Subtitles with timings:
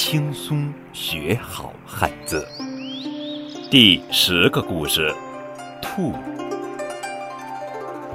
[0.00, 2.46] 轻松学好汉字。
[3.68, 5.12] 第十个故事：
[5.82, 6.12] 兔。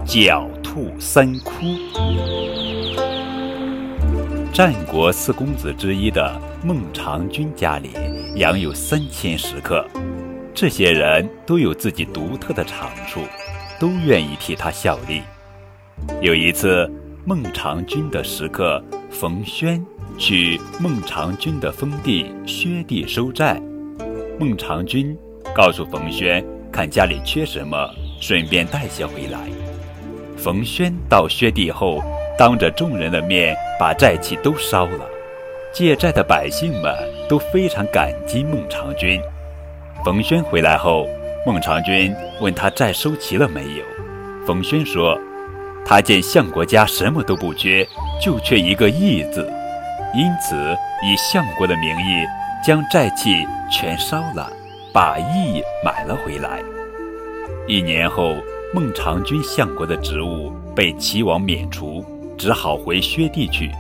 [0.06, 1.54] 狡兔三窟。
[4.54, 7.90] 战国四公子之一的孟尝君家里
[8.38, 9.86] 养有三千食客，
[10.54, 13.20] 这些人都有自己独特的长处，
[13.78, 15.22] 都愿意替他效力。
[16.22, 16.90] 有一次，
[17.26, 19.84] 孟尝君的食客冯轩。
[20.16, 23.60] 去孟尝君的封地薛地收债，
[24.38, 25.18] 孟尝君
[25.56, 27.90] 告诉冯轩，看家里缺什么，
[28.22, 29.50] 顺便带些回来。
[30.38, 32.00] 冯轩到薛地后，
[32.38, 35.10] 当着众人的面把债契都烧了。
[35.74, 36.94] 借债的百姓们
[37.28, 39.20] 都非常感激孟尝君。
[40.06, 41.08] 冯轩回来后，
[41.44, 43.84] 孟尝君问他债收齐了没有，
[44.46, 45.20] 冯轩说，
[45.86, 47.88] 他见相国家什么都不缺，
[48.22, 49.52] 就缺一个义字。
[50.16, 50.56] 因此，
[51.04, 52.26] 以相国的名义
[52.66, 54.52] 将债契全烧了，
[54.94, 56.62] 把义买了回来。
[57.68, 58.36] 一年后，
[58.74, 62.06] 孟尝君相国的职务被齐王免除，
[62.38, 63.72] 只好回薛地去。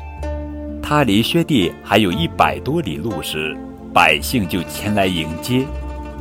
[0.81, 3.55] 他离薛地还有一百多里路时，
[3.93, 5.65] 百姓就前来迎接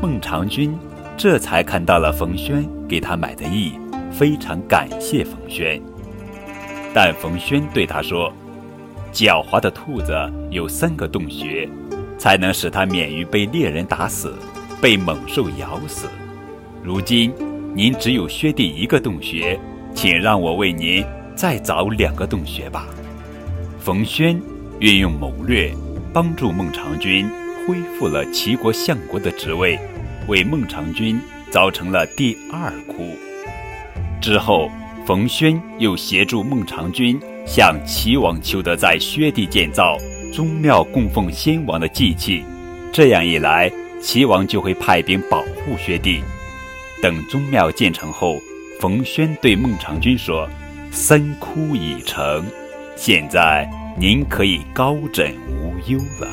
[0.00, 0.78] 孟尝君，
[1.16, 3.72] 这才看到了冯轩给他买的义，
[4.12, 5.80] 非常感谢冯轩。
[6.94, 8.32] 但冯轩对他说。
[9.12, 10.14] 狡猾的兔子
[10.50, 11.68] 有三个洞穴，
[12.16, 14.34] 才能使它免于被猎人打死、
[14.80, 16.08] 被猛兽咬死。
[16.82, 17.30] 如今
[17.74, 19.60] 您只有薛地一个洞穴，
[19.94, 21.04] 请让我为您
[21.36, 22.86] 再凿两个洞穴吧。
[23.78, 24.40] 冯轩
[24.78, 25.70] 运用谋略，
[26.10, 27.28] 帮助孟尝君
[27.66, 29.78] 恢复了齐国相国的职位，
[30.26, 31.20] 为孟尝君
[31.50, 33.14] 凿成了第二窟。
[34.22, 34.70] 之后，
[35.04, 37.20] 冯轩又协助孟尝君。
[37.44, 39.98] 向齐王求得在薛地建造
[40.32, 42.44] 宗庙供奉先王的祭器，
[42.92, 43.68] 这样一来，
[44.00, 46.22] 齐王就会派兵保护薛地。
[47.02, 48.40] 等宗庙建成后，
[48.80, 50.48] 冯轩对孟尝君说
[50.92, 52.44] ：“三窟已成，
[52.94, 53.68] 现在
[53.98, 56.28] 您可以高枕无忧了。”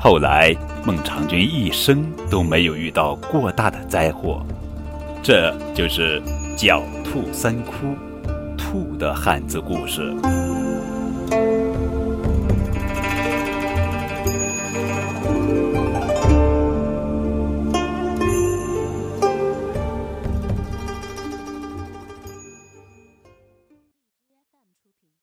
[0.00, 0.52] 后来，
[0.84, 4.44] 孟尝君一生都没有遇到过大的灾祸，
[5.22, 6.20] 这就是
[6.60, 7.96] 狡兔三窟。
[8.54, 10.14] 兔的汉字故事。